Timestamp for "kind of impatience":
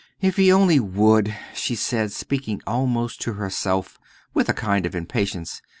4.53-5.61